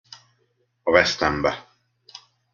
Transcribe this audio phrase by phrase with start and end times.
[0.83, 1.67] A vesztembe!